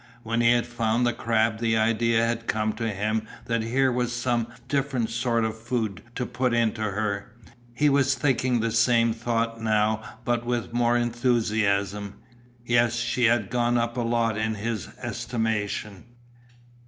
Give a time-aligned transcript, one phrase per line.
[0.23, 4.11] When he had found the crab the idea had come to him that here was
[4.11, 7.31] some different sort of food to "put into her;"
[7.75, 12.15] he was thinking that same thought now but with more enthusiasm.
[12.65, 16.05] Yes, she had gone up a lot in his estimation.